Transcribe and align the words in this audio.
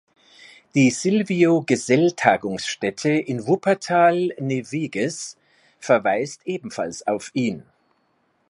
Die 0.73 0.89
"Silvio-Gesell-Tagungsstätte" 0.89 3.11
in 3.11 3.45
Wuppertal-Neviges 3.45 5.37
verweist 5.79 6.41
ebenfalls 6.47 7.05
auf 7.05 7.29
ihn. 7.35 7.65